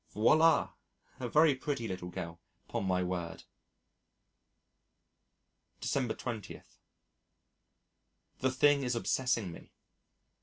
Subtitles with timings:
[0.15, 0.73] Voilà!
[1.19, 3.43] A very pretty little girl, 'pon my word.
[5.79, 6.63] December 20.
[8.39, 9.69] The thing is obsessing me.